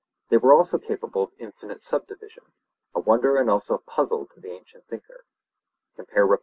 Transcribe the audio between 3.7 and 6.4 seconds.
a puzzle to the ancient thinker (Rep.).